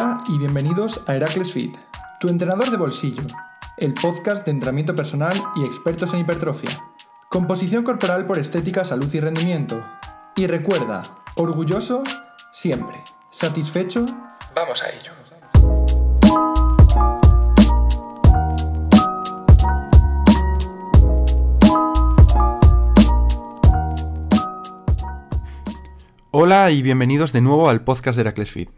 Hola 0.00 0.18
y 0.28 0.38
bienvenidos 0.38 1.02
a 1.08 1.16
Heracles 1.16 1.52
Fit, 1.52 1.74
tu 2.20 2.28
entrenador 2.28 2.70
de 2.70 2.76
bolsillo, 2.76 3.24
el 3.78 3.94
podcast 3.94 4.44
de 4.44 4.52
entrenamiento 4.52 4.94
personal 4.94 5.42
y 5.56 5.64
expertos 5.64 6.14
en 6.14 6.20
hipertrofia. 6.20 6.84
Composición 7.28 7.82
corporal 7.82 8.24
por 8.24 8.38
estética, 8.38 8.84
salud 8.84 9.12
y 9.12 9.18
rendimiento. 9.18 9.84
Y 10.36 10.46
recuerda, 10.46 11.02
orgulloso 11.34 12.04
siempre. 12.52 13.02
¿Satisfecho? 13.30 14.06
Vamos 14.54 14.80
a 14.84 14.90
ello. 14.90 15.10
Hola 26.30 26.70
y 26.70 26.82
bienvenidos 26.82 27.32
de 27.32 27.40
nuevo 27.40 27.68
al 27.68 27.82
podcast 27.82 28.14
de 28.14 28.20
Heracles 28.20 28.52
Fit. 28.52 28.77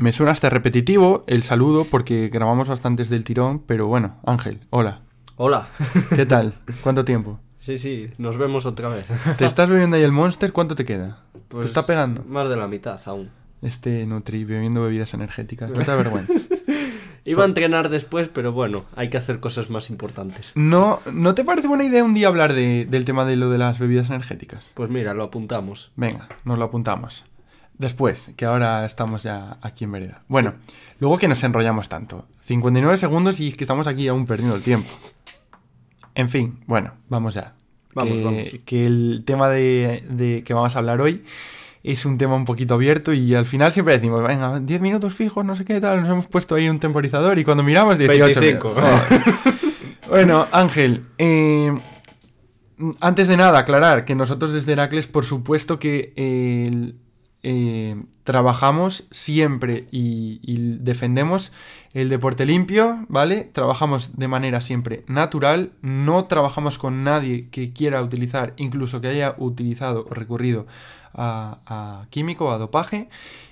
Me 0.00 0.12
suena 0.12 0.32
hasta 0.32 0.48
repetitivo 0.48 1.24
el 1.26 1.42
saludo 1.42 1.84
porque 1.84 2.28
grabamos 2.28 2.68
bastantes 2.68 3.10
del 3.10 3.24
tirón, 3.24 3.58
pero 3.60 3.86
bueno, 3.86 4.16
Ángel, 4.24 4.60
hola. 4.70 5.02
Hola. 5.36 5.68
¿Qué 6.16 6.24
tal? 6.24 6.54
¿Cuánto 6.82 7.04
tiempo? 7.04 7.38
Sí, 7.58 7.76
sí, 7.76 8.08
nos 8.16 8.38
vemos 8.38 8.64
otra 8.64 8.88
vez. 8.88 9.06
¿Te 9.36 9.44
estás 9.44 9.68
bebiendo 9.68 9.96
ahí 9.96 10.02
el 10.02 10.12
Monster? 10.12 10.52
¿Cuánto 10.52 10.74
te 10.74 10.86
queda? 10.86 11.24
Pues 11.48 11.62
¿Te 11.62 11.66
está 11.68 11.84
pegando? 11.84 12.24
Más 12.26 12.48
de 12.48 12.56
la 12.56 12.66
mitad 12.66 12.98
aún. 13.04 13.28
Este 13.60 14.06
Nutri 14.06 14.44
bebiendo 14.44 14.82
bebidas 14.82 15.12
energéticas. 15.12 15.70
No 15.70 15.84
te 15.84 15.94
vergüenza. 15.94 16.32
Iba 17.26 17.42
a 17.42 17.46
entrenar 17.46 17.90
después, 17.90 18.30
pero 18.30 18.52
bueno, 18.52 18.86
hay 18.96 19.10
que 19.10 19.18
hacer 19.18 19.40
cosas 19.40 19.68
más 19.68 19.90
importantes. 19.90 20.52
¿No, 20.54 21.00
¿no 21.12 21.34
te 21.34 21.44
parece 21.44 21.68
buena 21.68 21.84
idea 21.84 22.02
un 22.02 22.14
día 22.14 22.28
hablar 22.28 22.54
de- 22.54 22.86
del 22.86 23.04
tema 23.04 23.26
de 23.26 23.36
lo 23.36 23.50
de 23.50 23.58
las 23.58 23.78
bebidas 23.78 24.08
energéticas? 24.08 24.70
Pues 24.72 24.88
mira, 24.88 25.12
lo 25.12 25.24
apuntamos. 25.24 25.92
Venga, 25.96 26.28
nos 26.46 26.58
lo 26.58 26.64
apuntamos. 26.64 27.26
Después, 27.80 28.30
que 28.36 28.44
ahora 28.44 28.84
estamos 28.84 29.22
ya 29.22 29.56
aquí 29.62 29.84
en 29.84 29.92
vereda. 29.92 30.22
Bueno, 30.28 30.52
luego 30.98 31.16
que 31.16 31.28
nos 31.28 31.42
enrollamos 31.44 31.88
tanto. 31.88 32.26
59 32.40 32.98
segundos 32.98 33.40
y 33.40 33.48
es 33.48 33.56
que 33.56 33.64
estamos 33.64 33.86
aquí 33.86 34.06
aún 34.06 34.26
perdiendo 34.26 34.54
el 34.54 34.62
tiempo. 34.62 34.86
En 36.14 36.28
fin, 36.28 36.60
bueno, 36.66 36.92
vamos 37.08 37.32
ya. 37.32 37.54
Vamos, 37.94 38.12
que, 38.18 38.22
vamos. 38.24 38.48
que 38.66 38.82
el 38.82 39.22
tema 39.24 39.48
de, 39.48 40.04
de 40.10 40.44
que 40.44 40.52
vamos 40.52 40.76
a 40.76 40.78
hablar 40.80 41.00
hoy 41.00 41.24
es 41.82 42.04
un 42.04 42.18
tema 42.18 42.34
un 42.36 42.44
poquito 42.44 42.74
abierto 42.74 43.14
y 43.14 43.34
al 43.34 43.46
final 43.46 43.72
siempre 43.72 43.94
decimos, 43.94 44.22
venga, 44.22 44.60
10 44.60 44.80
minutos 44.82 45.14
fijos, 45.14 45.42
no 45.46 45.56
sé 45.56 45.64
qué 45.64 45.80
tal, 45.80 46.00
nos 46.02 46.10
hemos 46.10 46.26
puesto 46.26 46.54
ahí 46.56 46.68
un 46.68 46.80
temporizador 46.80 47.38
y 47.38 47.44
cuando 47.44 47.62
miramos 47.62 47.96
18 47.96 48.24
25. 48.40 48.68
minutos. 48.74 48.84
Bueno, 50.10 50.46
Ángel, 50.52 51.04
eh, 51.16 51.72
antes 53.00 53.28
de 53.28 53.36
nada, 53.38 53.60
aclarar 53.60 54.04
que 54.04 54.14
nosotros 54.14 54.52
desde 54.52 54.72
Heracles, 54.72 55.06
por 55.06 55.24
supuesto 55.24 55.78
que 55.78 56.12
el- 56.16 56.90
eh, 56.90 56.94
trabajamos 58.22 59.06
siempre 59.10 59.86
y, 59.90 60.40
y 60.42 60.76
defendemos 60.80 61.52
el 61.92 62.08
deporte 62.08 62.44
limpio, 62.44 63.04
¿vale? 63.08 63.48
Trabajamos 63.52 64.16
de 64.16 64.28
manera 64.28 64.60
siempre 64.60 65.04
natural, 65.06 65.72
no 65.82 66.26
trabajamos 66.26 66.78
con 66.78 67.02
nadie 67.02 67.48
que 67.50 67.72
quiera 67.72 68.02
utilizar, 68.02 68.52
incluso 68.56 69.00
que 69.00 69.08
haya 69.08 69.34
utilizado 69.38 70.06
o 70.08 70.14
recurrido 70.14 70.66
a, 71.14 71.58
a 71.66 72.06
químico, 72.10 72.52
a 72.52 72.58
dopaje, 72.58 73.08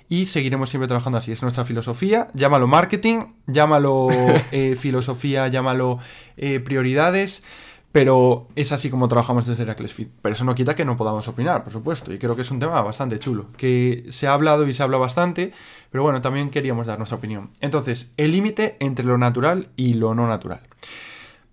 y 0.07 0.25
seguiremos 0.25 0.69
siempre 0.69 0.87
trabajando 0.87 1.17
así. 1.17 1.31
Es 1.31 1.41
nuestra 1.41 1.65
filosofía, 1.65 2.29
llámalo 2.33 2.67
marketing, 2.67 3.25
llámalo 3.45 4.07
eh, 4.51 4.75
filosofía, 4.75 5.47
llámalo 5.49 5.99
eh, 6.37 6.59
prioridades. 6.59 7.43
Pero 7.91 8.47
es 8.55 8.71
así 8.71 8.89
como 8.89 9.07
trabajamos 9.07 9.47
desde 9.47 9.63
Heracles 9.63 9.93
Fit. 9.93 10.09
Pero 10.21 10.33
eso 10.33 10.45
no 10.45 10.53
quita 10.53 10.75
que 10.75 10.85
no 10.85 10.95
podamos 10.95 11.27
opinar, 11.27 11.63
por 11.63 11.73
supuesto. 11.73 12.13
Y 12.13 12.19
creo 12.19 12.35
que 12.35 12.43
es 12.43 12.51
un 12.51 12.59
tema 12.59 12.81
bastante 12.81 13.17
chulo. 13.17 13.47
Que 13.57 14.05
se 14.09 14.27
ha 14.27 14.33
hablado 14.33 14.67
y 14.67 14.73
se 14.73 14.83
habla 14.83 14.97
bastante. 14.97 15.53
Pero 15.89 16.03
bueno, 16.03 16.21
también 16.21 16.51
queríamos 16.51 16.85
dar 16.85 16.99
nuestra 16.99 17.17
opinión. 17.17 17.49
Entonces, 17.61 18.11
el 18.17 18.31
límite 18.31 18.77
entre 18.79 19.05
lo 19.05 19.17
natural 19.17 19.69
y 19.75 19.95
lo 19.95 20.13
no 20.13 20.27
natural. 20.27 20.61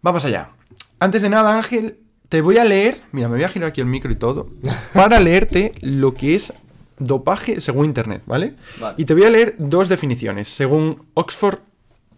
Vamos 0.03 0.27
allá. 0.27 0.51
Antes 0.98 1.23
de 1.23 1.31
nada, 1.31 1.57
Ángel, 1.57 2.01
te 2.29 2.42
voy 2.42 2.59
a 2.59 2.64
leer. 2.64 3.01
Mira, 3.12 3.29
me 3.29 3.37
voy 3.37 3.45
a 3.45 3.48
girar 3.48 3.70
aquí 3.70 3.80
el 3.80 3.86
micro 3.86 4.13
y 4.13 4.17
todo. 4.17 4.51
Para 4.92 5.19
leerte 5.20 5.73
lo 5.80 6.13
que 6.13 6.35
es 6.35 6.52
dopaje 6.98 7.63
según 7.63 7.86
Internet, 7.86 8.23
¿vale? 8.27 8.57
Vale. 8.79 8.95
Y 8.98 9.07
te 9.07 9.14
voy 9.14 9.25
a 9.25 9.30
leer 9.30 9.55
dos 9.58 9.89
definiciones. 9.89 10.48
Según 10.48 11.07
Oxford 11.14 11.61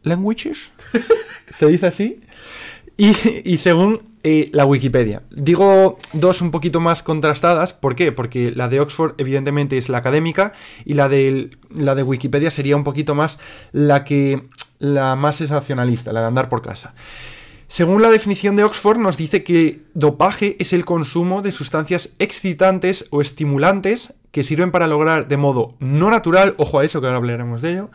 Languages. 0.02 0.72
¿Se 1.52 1.66
dice 1.66 1.86
así? 1.86 2.20
Y, 2.98 3.58
según 3.58 4.02
eh, 4.24 4.50
la 4.52 4.64
Wikipedia. 4.64 5.22
Digo 5.30 5.98
dos 6.14 6.42
un 6.42 6.50
poquito 6.50 6.80
más 6.80 7.04
contrastadas. 7.04 7.72
¿Por 7.72 7.94
qué? 7.94 8.10
Porque 8.10 8.50
la 8.50 8.68
de 8.68 8.80
Oxford, 8.80 9.14
evidentemente, 9.18 9.78
es 9.78 9.88
la 9.88 9.98
académica. 9.98 10.52
Y 10.84 10.94
la 10.94 11.08
de, 11.08 11.50
la 11.70 11.94
de 11.94 12.02
Wikipedia 12.02 12.50
sería 12.50 12.74
un 12.74 12.82
poquito 12.82 13.14
más 13.14 13.38
la 13.70 14.02
que. 14.02 14.42
la 14.80 15.14
más 15.14 15.36
sensacionalista, 15.36 16.12
la 16.12 16.22
de 16.22 16.26
andar 16.26 16.48
por 16.48 16.60
casa. 16.60 16.92
Según 17.68 18.02
la 18.02 18.10
definición 18.10 18.56
de 18.56 18.64
Oxford, 18.64 18.98
nos 18.98 19.16
dice 19.16 19.44
que 19.44 19.82
dopaje 19.94 20.56
es 20.58 20.72
el 20.72 20.84
consumo 20.84 21.40
de 21.40 21.52
sustancias 21.52 22.10
excitantes 22.18 23.06
o 23.10 23.20
estimulantes 23.20 24.12
que 24.32 24.42
sirven 24.42 24.72
para 24.72 24.88
lograr 24.88 25.28
de 25.28 25.36
modo 25.36 25.76
no 25.78 26.10
natural, 26.10 26.54
ojo 26.58 26.80
a 26.80 26.84
eso 26.84 27.00
que 27.00 27.06
ahora 27.06 27.18
hablaremos 27.18 27.62
de 27.62 27.72
ello, 27.72 27.90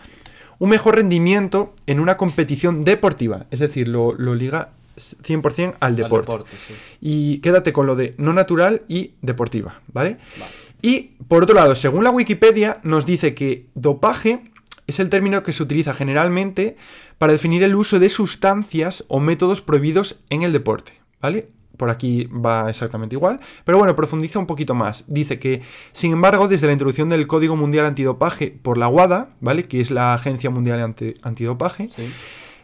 un 0.60 0.70
mejor 0.70 0.96
rendimiento 0.96 1.74
en 1.88 2.00
una 2.00 2.16
competición 2.16 2.84
deportiva. 2.84 3.48
Es 3.52 3.60
decir, 3.60 3.88
lo 3.88 4.14
liga 4.36 4.70
100% 4.98 5.76
al 5.80 5.96
deporte. 5.96 6.32
Al 6.32 6.38
deporte, 6.40 6.58
sí. 6.68 6.74
Y 7.02 7.38
quédate 7.40 7.74
con 7.74 7.86
lo 7.86 7.96
de 7.96 8.14
no 8.18 8.34
natural 8.34 8.84
y 8.88 9.12
deportiva, 9.22 9.82
¿vale? 9.92 10.18
Vale. 10.40 10.52
Y 10.82 11.12
por 11.28 11.44
otro 11.44 11.56
lado, 11.56 11.76
según 11.76 12.04
la 12.04 12.12
Wikipedia, 12.12 12.80
nos 12.84 13.06
dice 13.06 13.34
que 13.34 13.68
dopaje 13.74 14.42
es 14.86 15.00
el 15.00 15.10
término 15.10 15.44
que 15.44 15.54
se 15.54 15.64
utiliza 15.64 15.94
generalmente 15.94 16.76
para 17.18 17.32
definir 17.32 17.64
el 17.64 17.74
uso 17.76 18.00
de 18.00 18.10
sustancias 18.10 19.06
o 19.08 19.20
métodos 19.22 19.62
prohibidos 19.62 20.20
en 20.30 20.44
el 20.44 20.52
deporte, 20.52 20.94
¿vale? 21.22 21.48
Por 21.78 21.90
aquí 21.90 22.26
va 22.26 22.70
exactamente 22.70 23.16
igual, 23.16 23.40
pero 23.64 23.78
bueno, 23.78 23.96
profundiza 23.96 24.38
un 24.40 24.46
poquito 24.46 24.76
más. 24.76 25.06
Dice 25.08 25.40
que, 25.40 25.62
sin 25.94 26.12
embargo, 26.12 26.48
desde 26.50 26.68
la 26.68 26.74
introducción 26.74 27.08
del 27.10 27.26
Código 27.28 27.56
Mundial 27.56 27.86
Antidopaje 27.86 28.48
por 28.62 28.78
la 28.78 28.90
WADA, 28.90 29.30
¿vale? 29.40 29.64
Que 29.64 29.80
es 29.82 29.90
la 29.90 30.14
Agencia 30.14 30.50
Mundial 30.50 30.82
Anti- 30.82 31.16
Antidopaje, 31.24 31.90
Sí. 31.90 32.04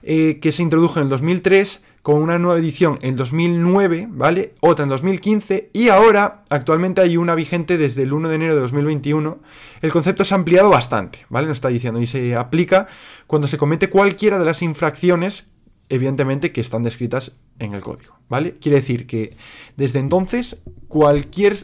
eh, 0.03 0.39
que 0.41 0.51
se 0.51 0.61
introdujo 0.61 0.99
en 0.99 1.03
el 1.05 1.09
2003 1.09 1.83
con 2.01 2.21
una 2.21 2.39
nueva 2.39 2.59
edición 2.59 2.99
en 3.01 3.15
2009, 3.15 4.07
¿vale? 4.09 4.55
Otra 4.61 4.83
en 4.83 4.89
2015 4.89 5.69
y 5.73 5.89
ahora 5.89 6.43
actualmente 6.49 7.01
hay 7.01 7.17
una 7.17 7.35
vigente 7.35 7.77
desde 7.77 8.03
el 8.03 8.13
1 8.13 8.29
de 8.29 8.35
enero 8.35 8.55
de 8.55 8.61
2021. 8.61 9.39
El 9.81 9.91
concepto 9.91 10.25
se 10.25 10.33
ha 10.33 10.37
ampliado 10.37 10.69
bastante, 10.69 11.25
¿vale? 11.29 11.47
Nos 11.47 11.57
está 11.57 11.69
diciendo 11.69 12.01
y 12.01 12.07
se 12.07 12.35
aplica 12.35 12.87
cuando 13.27 13.47
se 13.47 13.57
comete 13.57 13.89
cualquiera 13.89 14.39
de 14.39 14.45
las 14.45 14.61
infracciones 14.61 15.51
evidentemente 15.89 16.51
que 16.51 16.61
están 16.61 16.83
descritas 16.83 17.33
en 17.57 17.73
el 17.73 17.81
código, 17.81 18.19
¿vale? 18.29 18.57
Quiere 18.59 18.77
decir 18.77 19.07
que 19.07 19.35
desde 19.75 19.99
entonces 19.99 20.61
cualquier 20.87 21.57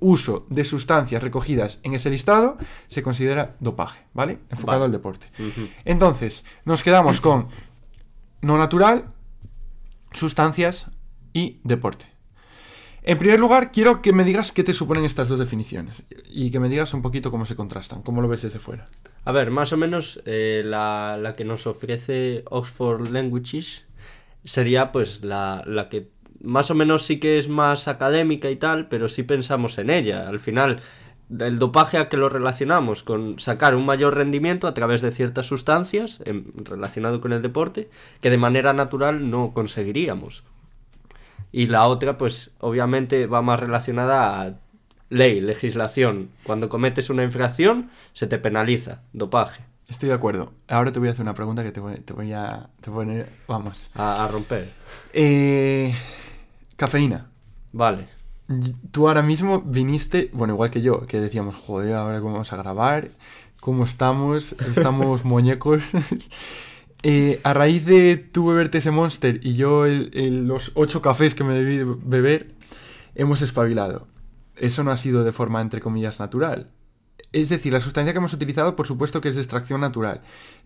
uso 0.00 0.46
de 0.50 0.64
sustancias 0.64 1.22
recogidas 1.22 1.80
en 1.82 1.94
ese 1.94 2.10
listado 2.10 2.58
se 2.86 3.02
considera 3.02 3.56
dopaje, 3.60 4.02
¿vale? 4.14 4.38
Enfocado 4.50 4.80
Vale. 4.80 4.84
al 4.86 4.92
deporte. 4.92 5.26
Entonces, 5.84 6.44
nos 6.64 6.82
quedamos 6.82 7.20
con 7.20 7.48
no 8.42 8.58
natural, 8.58 9.12
sustancias 10.16 10.86
y 11.32 11.60
deporte. 11.64 12.06
En 13.02 13.18
primer 13.18 13.38
lugar, 13.38 13.70
quiero 13.70 14.02
que 14.02 14.12
me 14.12 14.24
digas 14.24 14.50
qué 14.50 14.64
te 14.64 14.74
suponen 14.74 15.04
estas 15.04 15.28
dos 15.28 15.38
definiciones 15.38 16.02
y 16.28 16.50
que 16.50 16.58
me 16.58 16.68
digas 16.68 16.92
un 16.92 17.02
poquito 17.02 17.30
cómo 17.30 17.46
se 17.46 17.54
contrastan, 17.54 18.02
cómo 18.02 18.20
lo 18.20 18.26
ves 18.26 18.42
desde 18.42 18.58
fuera. 18.58 18.84
A 19.24 19.30
ver, 19.30 19.52
más 19.52 19.72
o 19.72 19.76
menos 19.76 20.20
eh, 20.26 20.62
la, 20.64 21.16
la 21.20 21.34
que 21.34 21.44
nos 21.44 21.68
ofrece 21.68 22.42
Oxford 22.50 23.08
Languages 23.10 23.84
sería 24.44 24.90
pues 24.90 25.22
la, 25.22 25.62
la 25.66 25.88
que 25.88 26.10
más 26.42 26.70
o 26.70 26.74
menos 26.74 27.04
sí 27.04 27.20
que 27.20 27.38
es 27.38 27.48
más 27.48 27.86
académica 27.86 28.50
y 28.50 28.56
tal, 28.56 28.88
pero 28.88 29.08
sí 29.08 29.22
pensamos 29.22 29.78
en 29.78 29.90
ella. 29.90 30.28
Al 30.28 30.40
final, 30.40 30.80
el 31.38 31.58
dopaje 31.58 31.98
a 31.98 32.08
que 32.08 32.16
lo 32.16 32.28
relacionamos 32.28 33.02
con 33.02 33.38
sacar 33.40 33.74
un 33.74 33.84
mayor 33.84 34.14
rendimiento 34.14 34.68
a 34.68 34.74
través 34.74 35.00
de 35.02 35.10
ciertas 35.10 35.46
sustancias 35.46 36.20
en- 36.24 36.52
relacionado 36.64 37.20
con 37.20 37.32
el 37.32 37.42
deporte 37.42 37.88
que 38.20 38.30
de 38.30 38.38
manera 38.38 38.72
natural 38.72 39.30
no 39.30 39.52
conseguiríamos. 39.52 40.44
Y 41.52 41.66
la 41.68 41.86
otra, 41.88 42.18
pues 42.18 42.54
obviamente 42.60 43.26
va 43.26 43.42
más 43.42 43.58
relacionada 43.60 44.40
a 44.42 44.54
ley, 45.08 45.40
legislación. 45.40 46.30
Cuando 46.44 46.68
cometes 46.68 47.08
una 47.10 47.22
infracción, 47.24 47.90
se 48.12 48.26
te 48.26 48.38
penaliza, 48.38 49.02
dopaje, 49.12 49.64
Estoy 49.88 50.08
de 50.08 50.16
acuerdo. 50.16 50.52
Ahora 50.66 50.90
te 50.90 50.98
voy 50.98 51.06
a 51.08 51.12
hacer 51.12 51.22
una 51.22 51.34
pregunta 51.34 51.62
que 51.62 51.70
te 51.70 51.78
voy, 51.78 51.94
te 52.00 52.12
voy 52.12 52.32
a 52.32 52.68
te 52.80 52.90
voy 52.90 53.04
a 53.04 53.06
poner... 53.06 53.28
Vamos. 53.46 53.88
a, 53.94 54.24
a 54.24 54.28
romper. 54.28 54.72
Eh, 55.12 55.94
cafeína. 56.76 57.28
Vale. 57.72 58.06
Tú 58.92 59.08
ahora 59.08 59.22
mismo 59.22 59.60
viniste, 59.62 60.30
bueno, 60.32 60.54
igual 60.54 60.70
que 60.70 60.80
yo, 60.80 61.00
que 61.06 61.20
decíamos, 61.20 61.56
joder, 61.56 61.94
ahora 61.94 62.20
cómo 62.20 62.34
vamos 62.34 62.52
a 62.52 62.56
grabar, 62.56 63.08
cómo 63.60 63.84
estamos, 63.84 64.52
estamos 64.52 65.24
muñecos. 65.24 65.82
Eh, 67.02 67.40
a 67.44 67.52
raíz 67.52 67.84
de 67.84 68.16
tú 68.16 68.46
beberte 68.48 68.78
ese 68.78 68.90
monster 68.90 69.38
y 69.44 69.54
yo 69.54 69.84
el- 69.86 70.10
el- 70.14 70.48
los 70.48 70.72
ocho 70.74 71.02
cafés 71.02 71.34
que 71.36 71.44
me 71.44 71.54
debí 71.54 71.84
beber, 72.04 72.48
hemos 73.14 73.42
espabilado. 73.42 74.08
Eso 74.56 74.82
no 74.82 74.90
ha 74.90 74.96
sido 74.96 75.22
de 75.22 75.30
forma, 75.30 75.60
entre 75.60 75.80
comillas, 75.80 76.18
natural. 76.18 76.70
es 77.32 77.48
decir, 77.50 77.72
la 77.74 77.80
sustancia 77.80 78.12
que 78.12 78.18
hemos 78.18 78.32
utilizado, 78.32 78.74
por 78.74 78.86
supuesto 78.86 79.20
que 79.20 79.28
es 79.28 79.34
de 79.34 79.42
extracción 79.42 79.82
natural, 79.82 80.22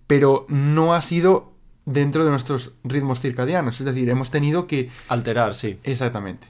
pero 0.06 0.47
no 0.49 0.94
ha 0.94 1.03
sido 1.03 1.53
dentro 1.85 2.25
de 2.25 2.31
nuestros 2.31 2.73
ritmos 2.85 3.21
circadianos. 3.21 3.81
Es 3.81 3.85
decir, 3.85 4.09
hemos 4.09 4.31
tenido 4.31 4.67
que... 4.69 4.88
Alterar, 5.09 5.55
sí. 5.55 5.79
Exactamente. 5.82 6.47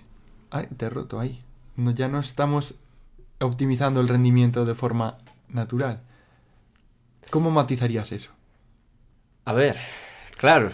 Ay, 0.50 0.66
te 0.76 0.86
he 0.86 0.90
roto 0.90 1.20
ahí. 1.20 1.38
No, 1.76 1.92
ya 1.92 2.08
no 2.08 2.20
estamos 2.20 2.74
optimizando 3.40 4.00
el 4.00 4.08
rendimiento 4.08 4.64
de 4.64 4.74
forma 4.74 5.18
natural. 5.48 6.02
¿Cómo 7.30 7.50
matizarías 7.50 8.12
eso? 8.12 8.30
A 9.44 9.52
ver, 9.52 9.76
claro. 10.36 10.70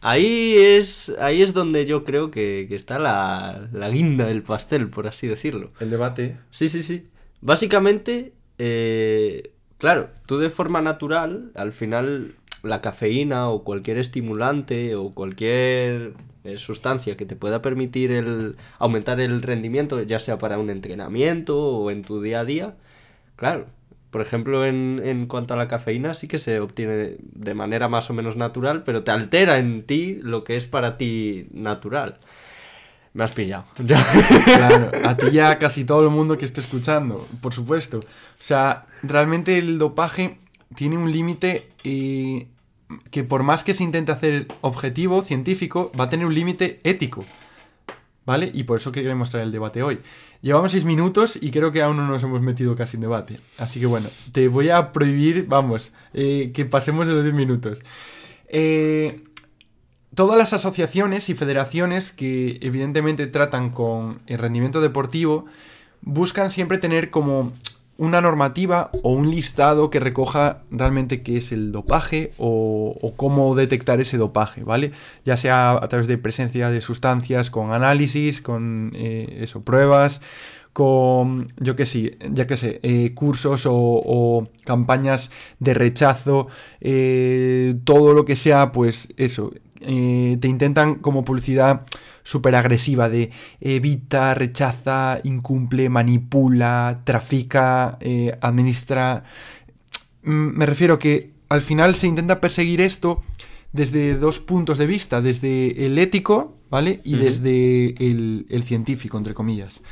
Ahí 0.00 0.54
es, 0.56 1.12
ahí 1.18 1.42
es 1.42 1.54
donde 1.54 1.86
yo 1.86 2.04
creo 2.04 2.30
que, 2.30 2.66
que 2.68 2.76
está 2.76 2.98
la, 2.98 3.68
la 3.72 3.88
guinda 3.88 4.26
del 4.26 4.42
pastel, 4.42 4.90
por 4.90 5.06
así 5.06 5.26
decirlo. 5.26 5.72
El 5.80 5.90
debate. 5.90 6.36
Sí, 6.50 6.68
sí, 6.68 6.82
sí. 6.82 7.04
Básicamente, 7.40 8.34
eh, 8.58 9.52
claro, 9.78 10.10
tú 10.26 10.38
de 10.38 10.50
forma 10.50 10.82
natural, 10.82 11.52
al 11.54 11.72
final 11.72 12.34
la 12.62 12.80
cafeína 12.80 13.48
o 13.48 13.64
cualquier 13.64 13.98
estimulante 13.98 14.94
o 14.94 15.10
cualquier 15.10 16.14
sustancia 16.56 17.16
que 17.16 17.26
te 17.26 17.36
pueda 17.36 17.62
permitir 17.62 18.12
el 18.12 18.56
aumentar 18.78 19.20
el 19.20 19.42
rendimiento, 19.42 20.02
ya 20.02 20.18
sea 20.18 20.38
para 20.38 20.58
un 20.58 20.70
entrenamiento 20.70 21.58
o 21.58 21.90
en 21.90 22.02
tu 22.02 22.20
día 22.20 22.40
a 22.40 22.44
día, 22.44 22.74
claro. 23.36 23.66
Por 24.10 24.20
ejemplo, 24.20 24.64
en, 24.64 25.00
en 25.04 25.26
cuanto 25.26 25.54
a 25.54 25.56
la 25.56 25.66
cafeína, 25.66 26.14
sí 26.14 26.28
que 26.28 26.38
se 26.38 26.60
obtiene 26.60 27.16
de 27.18 27.54
manera 27.54 27.88
más 27.88 28.10
o 28.10 28.14
menos 28.14 28.36
natural, 28.36 28.84
pero 28.84 29.02
te 29.02 29.10
altera 29.10 29.58
en 29.58 29.82
ti 29.82 30.20
lo 30.22 30.44
que 30.44 30.56
es 30.56 30.66
para 30.66 30.96
ti 30.96 31.48
natural. 31.50 32.18
Me 33.14 33.24
has 33.24 33.32
pillado. 33.32 33.64
Claro, 34.44 34.90
a 35.04 35.16
ti 35.16 35.30
ya 35.30 35.58
casi 35.58 35.84
todo 35.84 36.02
el 36.02 36.10
mundo 36.10 36.36
que 36.36 36.44
esté 36.44 36.60
escuchando, 36.60 37.26
por 37.40 37.54
supuesto. 37.54 37.98
O 37.98 38.02
sea, 38.42 38.86
realmente 39.02 39.56
el 39.56 39.78
dopaje 39.78 40.38
tiene 40.74 40.98
un 40.98 41.10
límite 41.10 41.68
eh, 41.84 42.48
que 43.10 43.24
por 43.24 43.42
más 43.42 43.64
que 43.64 43.74
se 43.74 43.84
intente 43.84 44.12
hacer 44.12 44.48
objetivo, 44.60 45.22
científico, 45.22 45.90
va 45.98 46.04
a 46.04 46.08
tener 46.08 46.26
un 46.26 46.34
límite 46.34 46.80
ético. 46.84 47.24
¿Vale? 48.26 48.50
Y 48.54 48.64
por 48.64 48.78
eso 48.78 48.90
que 48.90 49.02
queremos 49.02 49.30
traer 49.30 49.46
el 49.46 49.52
debate 49.52 49.82
hoy. 49.82 50.00
Llevamos 50.40 50.72
seis 50.72 50.84
minutos 50.86 51.38
y 51.40 51.50
creo 51.50 51.72
que 51.72 51.82
aún 51.82 51.96
no 51.98 52.06
nos 52.06 52.22
hemos 52.22 52.40
metido 52.40 52.74
casi 52.74 52.96
en 52.96 53.02
debate. 53.02 53.38
Así 53.58 53.80
que 53.80 53.86
bueno, 53.86 54.08
te 54.32 54.48
voy 54.48 54.70
a 54.70 54.92
prohibir, 54.92 55.46
vamos, 55.46 55.92
eh, 56.14 56.50
que 56.54 56.64
pasemos 56.64 57.06
de 57.06 57.14
los 57.14 57.22
10 57.22 57.34
minutos. 57.34 57.80
Eh, 58.48 59.20
todas 60.14 60.38
las 60.38 60.52
asociaciones 60.52 61.28
y 61.28 61.34
federaciones 61.34 62.12
que 62.12 62.58
evidentemente 62.62 63.26
tratan 63.26 63.70
con 63.70 64.20
el 64.26 64.38
rendimiento 64.38 64.80
deportivo 64.80 65.46
buscan 66.02 66.50
siempre 66.50 66.78
tener 66.78 67.10
como 67.10 67.52
una 67.96 68.20
normativa 68.20 68.90
o 69.02 69.12
un 69.12 69.30
listado 69.30 69.88
que 69.90 70.00
recoja 70.00 70.62
realmente 70.70 71.22
qué 71.22 71.36
es 71.36 71.52
el 71.52 71.70
dopaje 71.70 72.32
o, 72.38 73.12
cómo 73.16 73.54
detectar 73.54 74.00
ese 74.00 74.16
dopaje, 74.16 74.64
¿vale? 74.64 74.92
Ya 75.24 75.36
sea 75.36 75.72
a 75.72 75.86
través 75.88 76.08
de 76.08 76.18
presencia 76.18 76.70
de 76.70 76.80
sustancias, 76.80 77.50
con 77.50 77.72
análisis, 77.72 78.40
con 78.40 78.92
eh, 78.94 79.38
eso, 79.42 79.62
pruebas, 79.62 80.20
con, 80.72 81.52
yo 81.58 81.76
que 81.76 81.86
sí, 81.86 82.10
ya 82.30 82.48
que 82.48 82.56
sé, 82.56 82.80
eh, 82.82 83.14
cursos 83.14 83.64
o, 83.70 84.48
campañas 84.64 85.30
de 85.60 85.72
rechazo, 85.72 86.48
eh, 86.80 87.76
todo 87.84 88.12
lo 88.12 88.24
que 88.24 88.34
sea, 88.34 88.72
pues 88.72 89.08
eso, 89.16 89.52
te 89.84 90.48
intentan 90.48 90.96
como 90.96 91.24
publicidad 91.24 91.82
súper 92.24 92.56
agresiva 92.56 93.08
de 93.08 93.30
evita, 93.60 94.34
rechaza, 94.34 95.20
incumple, 95.22 95.88
manipula, 95.88 97.02
trafica, 97.04 97.98
eh, 98.00 98.36
administra. 98.40 99.24
Mm, 100.22 100.58
me 100.58 100.66
refiero 100.66 100.98
que 100.98 101.30
al 101.48 101.60
final 101.60 101.94
se 101.94 102.08
intenta 102.08 102.40
perseguir 102.40 102.80
esto 102.80 103.22
desde 103.72 104.16
dos 104.16 104.40
puntos 104.40 104.78
de 104.78 104.86
vista, 104.86 105.20
desde 105.20 105.86
el 105.86 105.98
ético, 105.98 106.56
¿vale? 106.70 107.00
Y 107.04 107.16
desde 107.16 107.94
el, 107.98 108.46
el, 108.48 108.62
científico, 108.62 109.18
entre 109.18 109.34
comillas. 109.34 109.82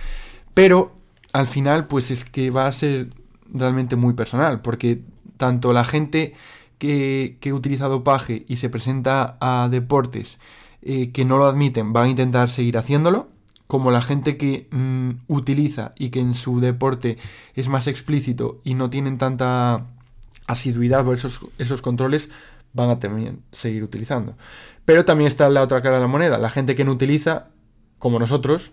Pero 0.55 0.97
al 1.33 1.47
final, 1.47 1.87
pues 1.87 2.11
es 2.11 2.25
que 2.25 2.51
va 2.51 2.67
a 2.67 2.73
ser 2.73 3.09
realmente 3.53 3.97
muy 3.97 4.15
personal, 4.15 4.63
porque 4.63 5.03
tanto 5.37 5.73
la 5.73 5.85
gente 5.85 6.35
que, 6.83 7.37
que 7.39 7.53
utiliza 7.53 7.87
dopaje 7.87 8.45
y 8.49 8.57
se 8.57 8.69
presenta 8.69 9.37
a 9.41 9.69
deportes 9.71 10.41
eh, 10.83 11.13
que 11.13 11.25
no 11.25 11.39
lo 11.39 11.47
admiten 11.47 11.93
van 11.93 12.07
a 12.07 12.09
intentar 12.09 12.51
seguir 12.51 12.77
haciéndolo, 12.77 13.29
como 13.69 13.93
la 13.93 14.03
gente 14.03 14.37
que 14.37 14.67
mm, 14.73 15.11
utiliza 15.29 15.93
y 15.97 16.11
que 16.11 16.19
en 16.19 16.35
su 16.35 16.59
deporte 16.59 17.19
es 17.55 17.69
más 17.69 17.87
explícito 17.87 18.61
y 18.65 18.75
no 18.75 18.91
tienen 18.91 19.17
tanta 19.17 19.87
asiduidad 20.49 21.07
o 21.07 21.15
esos, 21.15 21.39
esos 21.59 21.83
controles, 21.83 22.31
van 22.73 22.91
a 22.91 22.99
también 22.99 23.43
seguir 23.53 23.85
utilizando. 23.85 24.35
Pero 24.85 25.05
también 25.05 25.29
está 25.29 25.49
la 25.51 25.63
otra 25.63 25.83
cara 25.83 25.95
de 25.95 26.03
la 26.03 26.09
moneda, 26.09 26.37
la 26.37 26.51
gente 26.51 26.75
que 26.75 26.85
no 26.85 26.91
utiliza, 26.91 27.51
como 28.01 28.19
nosotros, 28.19 28.73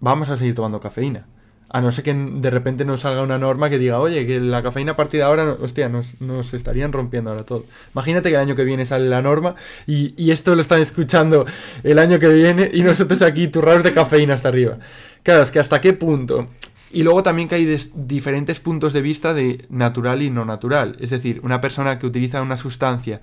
vamos 0.00 0.30
a 0.30 0.38
seguir 0.38 0.54
tomando 0.54 0.80
cafeína. 0.80 1.26
A 1.68 1.80
no 1.80 1.90
ser 1.90 2.04
que 2.04 2.14
de 2.14 2.50
repente 2.50 2.84
nos 2.84 3.00
salga 3.00 3.22
una 3.22 3.38
norma 3.38 3.68
que 3.68 3.78
diga, 3.78 3.98
oye, 3.98 4.26
que 4.26 4.40
la 4.40 4.62
cafeína 4.62 4.92
a 4.92 4.96
partir 4.96 5.18
de 5.18 5.24
ahora, 5.24 5.56
hostia, 5.60 5.88
nos, 5.88 6.20
nos 6.20 6.54
estarían 6.54 6.92
rompiendo 6.92 7.30
ahora 7.30 7.44
todo. 7.44 7.64
Imagínate 7.92 8.28
que 8.28 8.36
el 8.36 8.40
año 8.40 8.54
que 8.54 8.64
viene 8.64 8.86
sale 8.86 9.08
la 9.08 9.20
norma 9.20 9.56
y, 9.86 10.14
y 10.16 10.30
esto 10.30 10.54
lo 10.54 10.60
están 10.60 10.80
escuchando 10.80 11.44
el 11.82 11.98
año 11.98 12.18
que 12.18 12.28
viene 12.28 12.70
y 12.72 12.82
nosotros 12.82 13.20
aquí 13.22 13.48
turrados 13.48 13.82
de 13.82 13.92
cafeína 13.92 14.34
hasta 14.34 14.48
arriba. 14.48 14.78
Claro, 15.22 15.42
es 15.42 15.50
que 15.50 15.58
hasta 15.58 15.80
qué 15.80 15.92
punto. 15.92 16.46
Y 16.92 17.02
luego 17.02 17.22
también 17.22 17.48
que 17.48 17.56
hay 17.56 17.78
diferentes 17.94 18.60
puntos 18.60 18.92
de 18.92 19.02
vista 19.02 19.34
de 19.34 19.66
natural 19.68 20.22
y 20.22 20.30
no 20.30 20.44
natural. 20.44 20.96
Es 21.00 21.10
decir, 21.10 21.40
una 21.42 21.60
persona 21.60 21.98
que 21.98 22.06
utiliza 22.06 22.40
una 22.42 22.56
sustancia 22.56 23.20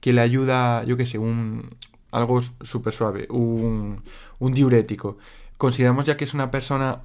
que 0.00 0.12
le 0.12 0.20
ayuda, 0.20 0.84
yo 0.84 0.96
qué 0.96 1.06
sé, 1.06 1.18
un, 1.18 1.66
algo 2.12 2.42
súper 2.60 2.92
suave, 2.92 3.26
un, 3.30 4.02
un 4.38 4.52
diurético. 4.52 5.16
Consideramos 5.56 6.04
ya 6.04 6.16
que 6.16 6.24
es 6.24 6.34
una 6.34 6.50
persona 6.50 7.00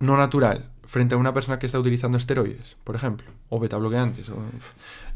no 0.00 0.16
natural 0.16 0.70
frente 0.84 1.14
a 1.14 1.18
una 1.18 1.32
persona 1.32 1.60
que 1.60 1.66
está 1.66 1.78
utilizando 1.78 2.16
esteroides, 2.16 2.76
por 2.82 2.96
ejemplo, 2.96 3.30
o 3.48 3.60
betabloqueantes, 3.60 4.28
o 4.28 4.42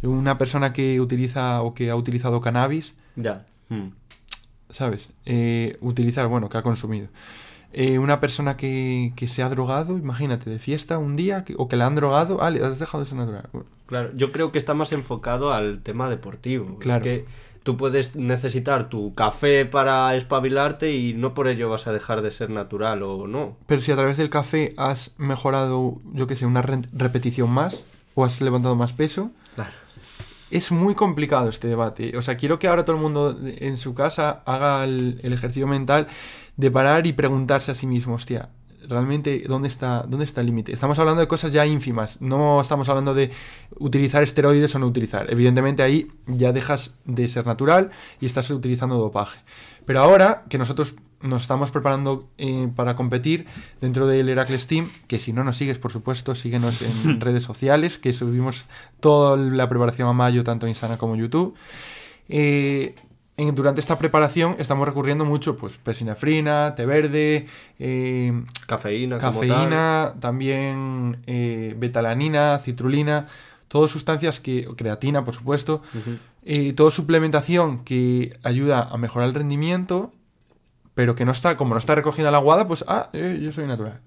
una 0.03 0.39
persona 0.39 0.73
que 0.73 1.01
utiliza 1.01 1.63
o 1.63 1.75
que 1.75 1.91
ha 1.91 1.97
utilizado 1.97 2.41
cannabis. 2.41 2.95
Ya. 3.17 3.45
Hmm. 3.69 3.89
¿Sabes? 4.71 5.11
Eh, 5.25 5.77
utilizar, 5.81 6.29
bueno, 6.29 6.49
que 6.49 6.59
ha 6.59 6.63
consumido. 6.63 7.09
Eh, 7.73 7.99
una 7.99 8.21
persona 8.21 8.57
que, 8.57 9.13
que, 9.17 9.27
se 9.27 9.43
ha 9.43 9.49
drogado, 9.49 9.99
imagínate, 9.99 10.49
de 10.49 10.61
fiesta 10.61 10.99
un 10.99 11.17
día, 11.17 11.45
o 11.57 11.69
que 11.69 11.77
le 11.77 11.83
han 11.83 11.97
drogado, 11.97 12.41
ah, 12.41 12.51
le 12.51 12.65
has 12.65 12.79
dejado 12.79 13.03
de 13.03 13.09
ser 13.09 13.19
natural. 13.19 13.49
Claro, 13.87 14.11
yo 14.15 14.31
creo 14.31 14.53
que 14.53 14.59
está 14.59 14.75
más 14.75 14.93
enfocado 14.93 15.53
al 15.53 15.81
tema 15.81 16.09
deportivo. 16.09 16.79
Claro. 16.79 16.99
Es 16.99 17.03
que 17.03 17.27
tú 17.65 17.77
puedes 17.77 18.15
necesitar 18.15 18.89
tu 18.89 19.15
café 19.15 19.65
para 19.65 20.15
espabilarte 20.15 20.93
y 20.93 21.15
no 21.15 21.35
por 21.35 21.49
ello 21.49 21.71
vas 21.71 21.89
a 21.89 21.93
dejar 21.93 22.23
de 22.23 22.31
ser 22.31 22.51
natural 22.51 23.03
o 23.03 23.27
no. 23.27 23.57
Pero 23.67 23.81
si 23.81 23.91
a 23.91 23.97
través 23.97 24.19
del 24.19 24.31
café 24.31 24.73
has 24.77 25.15
mejorado, 25.17 25.99
yo 26.13 26.27
qué 26.29 26.37
sé, 26.37 26.47
una 26.47 26.63
re 26.63 26.83
repetición 26.93 27.51
más 27.51 27.85
o 28.15 28.25
has 28.25 28.41
levantado 28.41 28.77
más 28.77 28.93
peso. 28.93 29.31
Claro. 29.55 29.73
Es 30.51 30.71
muy 30.71 30.95
complicado 30.95 31.49
este 31.49 31.67
debate. 31.67 32.17
O 32.17 32.23
sea, 32.23 32.37
quiero 32.37 32.59
que 32.59 32.69
ahora 32.69 32.85
todo 32.85 32.97
el 32.97 33.03
mundo 33.03 33.37
en 33.43 33.77
su 33.79 33.95
casa 33.95 34.43
haga 34.45 34.85
el, 34.85 35.19
el 35.23 35.33
ejercicio 35.33 35.67
mental 35.67 36.07
de 36.57 36.71
parar 36.71 37.07
y 37.07 37.15
preguntarse 37.15 37.73
a 37.73 37.75
sí 37.75 37.87
mismo, 37.87 38.15
hostia, 38.15 38.51
realmente 38.89 39.45
dónde 39.49 39.69
está, 39.69 40.05
dónde 40.09 40.25
está 40.25 40.41
el 40.41 40.49
límite. 40.49 40.73
Estamos 40.73 40.99
hablando 40.99 41.21
de 41.21 41.29
cosas 41.29 41.53
ya 41.53 41.67
ínfimas, 41.67 42.21
no 42.21 42.61
estamos 42.61 42.89
hablando 42.89 43.15
de 43.15 43.31
utilizar 43.79 44.23
esteroides 44.23 44.75
o 44.75 44.79
no 44.79 44.87
utilizar. 44.87 45.27
Evidentemente 45.31 45.83
ahí 45.83 46.09
ya 46.27 46.53
dejas 46.53 46.99
de 47.05 47.29
ser 47.29 47.47
natural 47.47 47.91
y 48.21 48.27
estás 48.27 48.51
utilizando 48.51 48.97
dopaje. 48.97 49.39
Pero 49.87 50.01
ahora 50.01 50.45
que 50.49 50.59
nosotros 50.59 50.95
nos 51.21 51.43
estamos 51.43 51.71
preparando 51.71 52.29
eh, 52.37 52.69
para 52.75 52.97
competir 52.97 53.47
dentro 53.81 54.07
del 54.07 54.29
Heracles 54.29 54.67
Team, 54.67 54.87
que 55.07 55.19
si 55.19 55.33
no 55.33 55.43
nos 55.43 55.57
sigues, 55.57 55.79
por 55.79 55.91
supuesto, 55.91 56.35
síguenos 56.35 56.83
en 56.83 57.21
redes 57.21 57.43
sociales, 57.43 57.99
que 57.99 58.13
subimos 58.13 58.67
toda 59.01 59.37
la 59.37 59.69
preparación 59.69 60.09
a 60.09 60.13
mayo, 60.13 60.45
tanto 60.45 60.67
en 60.67 60.71
Instagram 60.71 60.99
como 60.99 61.15
en 61.15 61.21
YouTube. 61.21 61.55
Eh, 62.29 62.95
durante 63.37 63.81
esta 63.81 63.99
preparación 63.99 64.57
estamos 64.59 64.87
recurriendo 64.87 65.25
mucho, 65.25 65.57
pues, 65.57 65.77
pesinefrina, 65.77 66.75
té 66.77 66.87
verde, 66.87 67.47
eh, 67.79 68.45
cafeína, 68.67 69.19
cafeína, 69.19 70.15
también 70.21 71.23
eh, 71.27 71.75
betalanina, 71.77 72.59
citrulina, 72.59 73.27
todas 73.67 73.91
sustancias 73.91 74.39
que, 74.39 74.69
creatina, 74.77 75.25
por 75.25 75.35
supuesto, 75.35 75.83
uh 75.95 76.19
toda 76.77 76.91
suplementación 76.91 77.85
que 77.85 78.39
ayuda 78.43 78.83
a 78.83 78.99
mejorar 78.99 79.29
el 79.31 79.35
rendimiento, 79.35 80.13
pero 80.93 81.15
que 81.15 81.25
no 81.25 81.33
está, 81.33 81.57
como 81.57 81.73
no 81.73 81.79
está 81.79 81.95
recogida 81.95 82.31
la 82.31 82.37
aguada, 82.37 82.69
pues, 82.69 82.85
ah, 82.87 83.09
yo 83.15 83.51
soy 83.51 83.67
natural. 83.67 84.01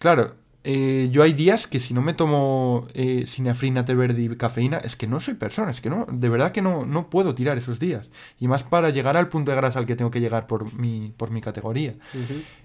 Claro, 0.00 0.34
eh, 0.64 1.08
yo 1.12 1.22
hay 1.22 1.34
días 1.34 1.66
que 1.66 1.78
si 1.78 1.94
no 1.94 2.02
me 2.02 2.14
tomo 2.14 2.88
eh, 2.94 3.24
sinafrina, 3.26 3.84
té 3.84 3.94
verde 3.94 4.22
y 4.22 4.36
cafeína, 4.36 4.78
es 4.78 4.96
que 4.96 5.06
no 5.06 5.20
soy 5.20 5.34
persona, 5.34 5.70
es 5.70 5.80
que 5.80 5.90
no, 5.90 6.06
de 6.10 6.28
verdad 6.28 6.50
que 6.50 6.62
no, 6.62 6.84
no 6.86 7.10
puedo 7.10 7.34
tirar 7.34 7.58
esos 7.58 7.78
días. 7.78 8.08
Y 8.40 8.48
más 8.48 8.64
para 8.64 8.90
llegar 8.90 9.16
al 9.16 9.28
punto 9.28 9.52
de 9.52 9.56
grasa 9.56 9.78
al 9.78 9.86
que 9.86 9.94
tengo 9.94 10.10
que 10.10 10.20
llegar 10.20 10.46
por 10.46 10.74
mi, 10.74 11.12
por 11.16 11.30
mi 11.30 11.40
categoría. 11.40 11.94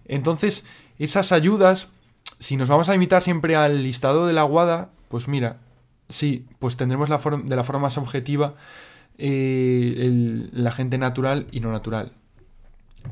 Entonces, 0.06 0.66
esas 0.98 1.32
ayudas 1.32 1.90
si 2.40 2.56
nos 2.56 2.70
vamos 2.70 2.90
a 2.90 2.94
limitar 2.94 3.22
siempre 3.22 3.56
al 3.56 3.84
listado 3.84 4.26
de 4.26 4.34
la 4.34 4.44
guada, 4.44 4.92
pues 5.10 5.28
mira, 5.28 5.58
sí, 6.08 6.46
pues 6.60 6.78
tendremos 6.78 7.10
la 7.10 7.18
de 7.18 7.56
la 7.56 7.64
forma 7.64 7.84
más 7.84 7.98
objetiva 7.98 8.56
eh, 9.18 9.96
el, 9.98 10.50
la 10.54 10.72
gente 10.72 10.98
natural 10.98 11.48
y 11.52 11.60
no 11.60 11.72
natural. 11.72 12.14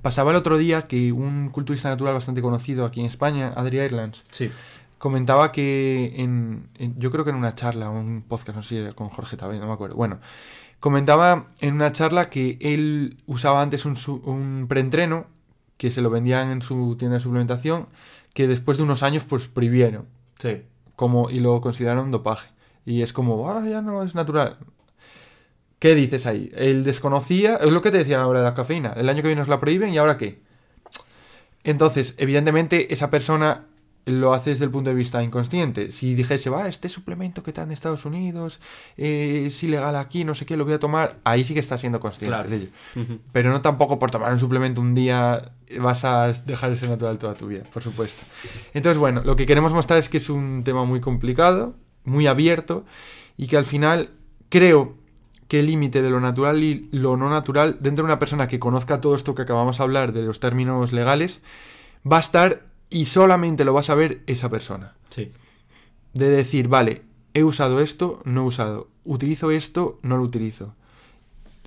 Pasaba 0.01 0.31
el 0.31 0.37
otro 0.37 0.57
día 0.57 0.83
que 0.87 1.11
un 1.11 1.49
culturista 1.49 1.89
natural 1.89 2.13
bastante 2.13 2.41
conocido 2.41 2.85
aquí 2.85 2.99
en 2.99 3.05
España, 3.05 3.53
Adri 3.55 3.79
Irlands, 3.79 4.23
Sí. 4.31 4.51
comentaba 4.97 5.51
que 5.51 6.13
en, 6.17 6.69
en- 6.77 6.97
yo 6.99 7.11
creo 7.11 7.23
que 7.23 7.31
en 7.31 7.35
una 7.37 7.55
charla 7.55 7.89
un 7.89 8.23
podcast, 8.27 8.55
no 8.55 8.63
sé, 8.63 8.91
con 8.95 9.07
Jorge 9.09 9.37
también, 9.37 9.61
no 9.61 9.67
me 9.67 9.73
acuerdo. 9.73 9.95
Bueno, 9.95 10.19
comentaba 10.79 11.47
en 11.59 11.73
una 11.75 11.91
charla 11.91 12.29
que 12.29 12.57
él 12.61 13.17
usaba 13.25 13.61
antes 13.61 13.85
un 13.85 14.65
preentreno 14.69 15.25
que 15.77 15.91
se 15.91 16.01
lo 16.01 16.09
vendían 16.09 16.51
en 16.51 16.61
su 16.61 16.95
tienda 16.97 17.17
de 17.17 17.23
suplementación, 17.23 17.87
que 18.33 18.47
después 18.47 18.77
de 18.77 18.83
unos 18.83 19.03
años 19.03 19.23
pues 19.23 19.47
prohibieron 19.47 20.05
Sí. 20.37 20.61
como 20.95 21.29
y 21.29 21.39
lo 21.39 21.59
consideraron 21.61 22.11
dopaje. 22.11 22.49
Y 22.85 23.01
es 23.01 23.13
como, 23.13 23.49
ah, 23.49 23.63
ya 23.67 23.81
no 23.81 24.03
es 24.03 24.15
natural. 24.15 24.57
¿Qué 25.79 25.93
dices 25.95 26.25
ahí? 26.25 26.51
Él 26.55 26.83
desconocía, 26.83 27.57
es 27.57 27.71
lo 27.71 27.81
que 27.81 27.91
te 27.91 27.97
decía 27.99 28.21
ahora 28.21 28.39
de 28.39 28.45
la 28.45 28.53
cafeína. 28.53 28.93
El 28.93 29.09
año 29.09 29.21
que 29.21 29.27
viene 29.27 29.39
nos 29.41 29.47
la 29.49 29.59
prohíben 29.59 29.93
y 29.93 29.97
ahora 29.97 30.17
qué. 30.17 30.41
Entonces, 31.63 32.15
evidentemente, 32.17 32.93
esa 32.93 33.09
persona 33.09 33.65
lo 34.05 34.33
hace 34.33 34.51
desde 34.51 34.63
el 34.63 34.71
punto 34.71 34.89
de 34.89 34.95
vista 34.95 35.21
inconsciente. 35.21 35.91
Si 35.91 36.15
dijese, 36.15 36.49
va, 36.49 36.69
este 36.69 36.87
suplemento 36.87 37.43
que 37.43 37.49
está 37.51 37.63
en 37.63 37.71
Estados 37.71 38.05
Unidos 38.05 38.61
eh, 38.95 39.43
es 39.47 39.61
ilegal 39.63 39.97
aquí, 39.97 40.23
no 40.23 40.33
sé 40.33 40.45
qué, 40.45 40.55
lo 40.55 40.63
voy 40.63 40.73
a 40.75 40.79
tomar, 40.79 41.17
ahí 41.25 41.43
sí 41.43 41.53
que 41.53 41.59
está 41.59 41.77
siendo 41.77 41.99
consciente 41.99 42.33
Claro. 42.33 42.49
de 42.49 42.55
ello. 42.55 42.69
Pero 43.33 43.51
no 43.51 43.59
tampoco 43.61 43.99
por 43.99 44.09
tomar 44.09 44.31
un 44.31 44.39
suplemento 44.39 44.79
un 44.79 44.95
día 44.95 45.51
vas 45.81 46.05
a 46.05 46.31
dejar 46.31 46.69
de 46.69 46.77
ser 46.77 46.89
natural 46.89 47.17
toda 47.17 47.33
tu 47.33 47.47
vida, 47.47 47.63
por 47.73 47.83
supuesto. 47.83 48.23
Entonces, 48.73 48.97
bueno, 48.97 49.21
lo 49.25 49.35
que 49.35 49.45
queremos 49.45 49.73
mostrar 49.73 49.99
es 49.99 50.07
que 50.07 50.17
es 50.17 50.29
un 50.29 50.63
tema 50.63 50.85
muy 50.85 51.01
complicado, 51.01 51.75
muy 52.05 52.27
abierto, 52.27 52.85
y 53.35 53.47
que 53.47 53.57
al 53.57 53.65
final 53.65 54.11
creo 54.47 54.95
el 55.49 55.67
límite 55.67 56.01
de 56.01 56.09
lo 56.09 56.19
natural 56.19 56.61
y 56.63 56.89
lo 56.91 57.15
no 57.17 57.29
natural, 57.29 57.77
dentro 57.79 58.03
de 58.03 58.07
una 58.11 58.19
persona 58.19 58.47
que 58.47 58.59
conozca 58.59 58.99
todo 59.01 59.15
esto 59.15 59.33
que 59.35 59.43
acabamos 59.43 59.77
de 59.77 59.83
hablar 59.83 60.11
de 60.13 60.23
los 60.23 60.39
términos 60.39 60.91
legales, 60.91 61.41
va 62.09 62.17
a 62.17 62.21
estar 62.21 62.65
y 62.89 63.05
solamente 63.05 63.63
lo 63.65 63.73
va 63.73 63.79
a 63.81 63.83
saber 63.83 64.21
esa 64.27 64.49
persona 64.49 64.93
Sí. 65.09 65.31
de 66.13 66.29
decir, 66.29 66.67
vale, 66.67 67.03
he 67.33 67.43
usado 67.43 67.79
esto, 67.79 68.21
no 68.25 68.43
he 68.43 68.45
usado, 68.47 68.87
utilizo 69.05 69.51
esto, 69.51 69.99
no 70.01 70.17
lo 70.17 70.23
utilizo. 70.23 70.73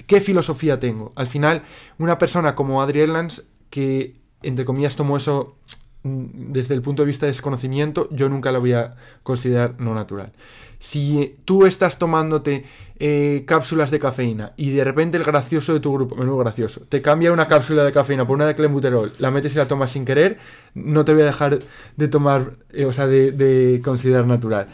¿Qué 0.06 0.20
filosofía 0.20 0.80
tengo? 0.80 1.12
Al 1.14 1.26
final, 1.26 1.62
una 1.98 2.18
persona 2.18 2.54
como 2.54 2.82
Adri 2.82 3.00
Erlands, 3.00 3.44
que 3.70 4.16
entre 4.42 4.64
comillas 4.64 4.96
tomó 4.96 5.16
eso 5.16 5.56
desde 6.02 6.74
el 6.74 6.82
punto 6.82 7.02
de 7.02 7.06
vista 7.08 7.26
de 7.26 7.32
desconocimiento, 7.32 8.08
yo 8.10 8.28
nunca 8.28 8.52
lo 8.52 8.60
voy 8.60 8.72
a 8.72 8.94
considerar 9.22 9.74
no 9.78 9.94
natural. 9.94 10.32
Si 10.78 11.36
tú 11.44 11.66
estás 11.66 11.98
tomándote 11.98 12.64
eh, 12.98 13.44
cápsulas 13.46 13.90
de 13.90 13.98
cafeína 13.98 14.52
y 14.56 14.70
de 14.70 14.82
repente 14.82 15.18
el 15.18 15.24
gracioso 15.24 15.74
de 15.74 15.80
tu 15.80 15.92
grupo, 15.92 16.16
menudo 16.16 16.38
gracioso, 16.38 16.80
te 16.88 17.02
cambia 17.02 17.32
una 17.32 17.48
cápsula 17.48 17.84
de 17.84 17.92
cafeína 17.92 18.26
por 18.26 18.36
una 18.36 18.46
de 18.46 18.54
clenbuterol, 18.54 19.12
la 19.18 19.30
metes 19.30 19.52
y 19.54 19.58
la 19.58 19.68
tomas 19.68 19.90
sin 19.90 20.06
querer, 20.06 20.38
no 20.74 21.04
te 21.04 21.12
voy 21.12 21.22
a 21.22 21.26
dejar 21.26 21.60
de 21.98 22.08
tomar, 22.08 22.52
eh, 22.72 22.86
o 22.86 22.94
sea, 22.94 23.06
de, 23.06 23.30
de 23.32 23.82
considerar 23.84 24.26
natural. 24.26 24.68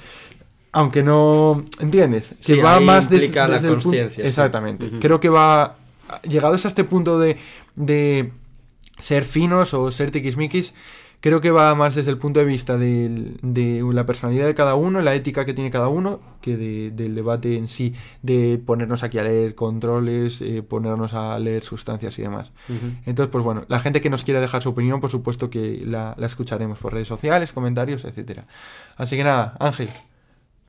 Aunque 0.70 1.02
no, 1.02 1.64
¿entiendes? 1.80 2.34
Que 2.44 2.54
Sí, 2.54 2.60
va 2.60 2.76
ahí 2.76 2.84
más 2.84 3.10
des- 3.10 3.34
la 3.34 3.48
desde 3.48 3.68
consciencia, 3.68 4.22
sí. 4.22 4.28
Exactamente. 4.28 4.88
Creo 5.00 5.18
que 5.18 5.28
va, 5.28 5.76
llegados 6.22 6.64
a 6.66 6.68
este 6.68 6.84
punto 6.84 7.18
de, 7.18 7.36
de 7.74 8.30
ser 8.98 9.24
finos 9.24 9.74
o 9.74 9.90
ser 9.90 10.10
tiquismiquis, 10.12 10.74
creo 11.20 11.40
que 11.40 11.50
va 11.50 11.74
más 11.74 11.94
desde 11.94 12.10
el 12.10 12.18
punto 12.18 12.40
de 12.40 12.46
vista 12.46 12.76
de, 12.76 13.34
la 13.92 14.06
personalidad 14.06 14.46
de 14.46 14.54
cada 14.54 14.74
uno, 14.74 15.00
la 15.00 15.14
ética 15.14 15.44
que 15.44 15.54
tiene 15.54 15.70
cada 15.70 15.88
uno, 15.88 16.20
que 16.40 16.56
de- 16.56 16.90
del 16.90 17.14
debate 17.14 17.56
en 17.56 17.68
sí, 17.68 17.94
de 18.22 18.60
ponernos 18.64 19.02
aquí 19.02 19.18
a 19.18 19.22
leer 19.22 19.54
controles, 19.54 20.40
eh, 20.42 20.62
ponernos 20.62 21.14
a 21.14 21.38
leer 21.38 21.62
sustancias 21.64 22.18
y 22.18 22.22
demás. 22.22 22.52
Entonces, 23.06 23.30
pues 23.32 23.42
bueno, 23.44 23.64
la 23.68 23.78
gente 23.78 24.00
que 24.00 24.10
nos 24.10 24.22
quiera 24.24 24.40
dejar 24.40 24.62
su 24.62 24.68
opinión, 24.70 25.00
por 25.00 25.10
supuesto 25.10 25.50
que 25.50 25.82
la, 25.86 26.14
la 26.18 26.26
escucharemos 26.26 26.78
por 26.78 26.92
redes 26.92 27.08
sociales, 27.08 27.52
comentarios, 27.52 28.04
etcétera. 28.04 28.46
Así 28.96 29.16
que 29.16 29.24
nada, 29.24 29.56
Ángel, 29.58 29.88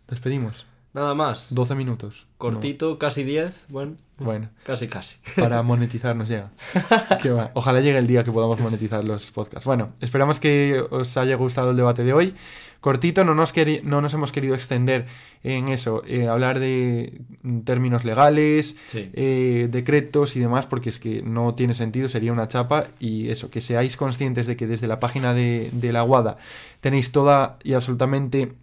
despedimos. 0.08 0.66
Nada 0.98 1.13
más. 1.13 1.54
12 1.54 1.75
minutos. 1.75 2.25
Cortito, 2.39 2.98
casi 2.98 3.24
10. 3.24 3.66
Bueno, 3.70 3.94
No, 4.18 4.25
bueno, 4.25 4.50
casi, 4.63 4.88
casi. 4.88 5.18
para 5.39 5.62
monetizar 5.62 6.16
nos 6.16 6.27
llega. 6.27 6.50
Qué 7.22 7.30
va. 7.30 7.51
Ojalá 7.54 7.82
llegue 7.82 8.00
el 8.00 8.08
día 8.08 8.24
que 8.24 8.32
podamos 8.32 8.60
monetizar 8.62 9.04
los 9.04 9.30
podcasts. 9.30 9.63
Bueno, 9.66 9.89
esperamos 10.01 10.39
que 10.39 10.84
os 10.89 11.16
haya 11.18 11.36
gustado 11.36 11.70
el 11.70 11.77
debate 11.77 12.04
de 12.04 12.13
hoy. 12.13 12.34
Cortito, 12.82 13.24
no 13.25 13.36
nos, 13.36 13.54
no 13.84 14.01
nos 14.01 14.13
hemos 14.13 14.32
querido 14.32 14.56
extender 14.56 15.06
en 15.44 15.68
eso, 15.70 16.04
eh, 16.06 16.27
hablar 16.27 16.60
de 16.60 17.22
términos 17.66 18.06
legales, 18.06 18.75
Sí. 18.88 19.10
eh, 19.13 19.68
decretos 19.70 20.36
y 20.36 20.39
demás, 20.39 20.66
porque 20.68 20.89
es 20.89 21.00
que 21.00 21.22
no 21.24 21.54
tiene 21.56 21.74
sentido, 21.75 22.08
sería 22.10 22.32
una 22.34 22.48
chapa. 22.48 22.88
Y 23.00 23.30
eso, 23.30 23.50
que 23.51 23.62
seáis 23.62 23.98
conscientes 23.98 24.48
de 24.48 24.56
que 24.58 24.66
desde 24.68 24.88
la 24.88 25.00
página 25.00 25.34
de, 25.36 25.70
de 25.74 25.92
la 25.92 26.04
WADA 26.04 26.38
tenéis 26.82 27.12
toda 27.12 27.58
y 27.63 27.74
absolutamente 27.74 28.54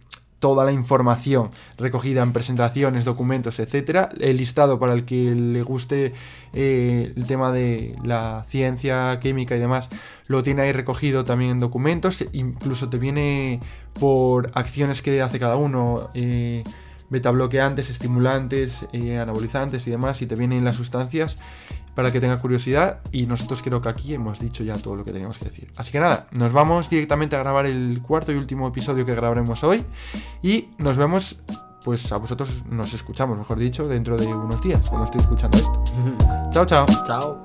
toda 0.45 0.63
la 0.63 0.71
información 0.71 1.49
recogida 1.75 2.21
en 2.21 2.31
presentaciones, 2.31 3.03
documentos, 3.03 3.57
etcétera, 3.57 4.09
el 4.19 4.37
listado 4.37 4.77
para 4.77 4.93
el 4.93 5.03
que 5.03 5.33
le 5.33 5.63
guste 5.63 6.13
eh, 6.53 7.13
el 7.15 7.25
tema 7.25 7.51
de 7.51 7.95
la 8.03 8.45
ciencia, 8.47 9.19
química 9.19 9.55
y 9.55 9.59
demás, 9.59 9.89
lo 10.27 10.43
tiene 10.43 10.61
ahí 10.61 10.71
recogido 10.71 11.23
también 11.23 11.49
en 11.49 11.59
documentos, 11.59 12.23
incluso 12.31 12.89
te 12.89 12.99
viene 12.99 13.59
por 13.99 14.51
acciones 14.53 15.01
que 15.01 15.19
hace 15.23 15.39
cada 15.39 15.55
uno, 15.55 16.11
eh, 16.13 16.61
betabloqueantes, 17.09 17.89
estimulantes, 17.89 18.85
eh, 18.93 19.17
anabolizantes 19.17 19.87
y 19.87 19.89
demás, 19.89 20.21
y 20.21 20.27
te 20.27 20.35
vienen 20.35 20.63
las 20.63 20.75
sustancias 20.75 21.37
para 21.95 22.11
que 22.11 22.19
tenga 22.19 22.37
curiosidad 22.37 22.99
y 23.11 23.25
nosotros 23.25 23.61
creo 23.61 23.81
que 23.81 23.89
aquí 23.89 24.13
hemos 24.13 24.39
dicho 24.39 24.63
ya 24.63 24.73
todo 24.75 24.95
lo 24.95 25.05
que 25.05 25.11
teníamos 25.11 25.37
que 25.37 25.45
decir. 25.45 25.71
Así 25.77 25.91
que 25.91 25.99
nada, 25.99 26.27
nos 26.31 26.51
vamos 26.51 26.89
directamente 26.89 27.35
a 27.35 27.39
grabar 27.39 27.65
el 27.65 28.01
cuarto 28.01 28.31
y 28.31 28.35
último 28.35 28.67
episodio 28.67 29.05
que 29.05 29.13
grabaremos 29.13 29.63
hoy 29.63 29.83
y 30.43 30.69
nos 30.77 30.97
vemos, 30.97 31.41
pues 31.83 32.11
a 32.11 32.17
vosotros 32.17 32.63
nos 32.69 32.93
escuchamos, 32.93 33.37
mejor 33.37 33.57
dicho, 33.57 33.83
dentro 33.85 34.17
de 34.17 34.27
unos 34.27 34.61
días, 34.61 34.87
cuando 34.89 35.05
estoy 35.05 35.21
escuchando 35.21 35.57
esto. 35.57 35.83
Chao, 36.51 36.65
chao. 36.65 36.85
Chao. 37.05 37.41